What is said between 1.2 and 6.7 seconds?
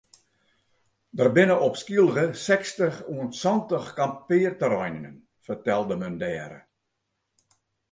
binne op Skylge sechstich oant santich kampearterreinen fertelde men dêre.